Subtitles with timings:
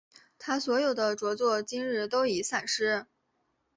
[0.39, 3.05] 他所有的着作今日都已散失。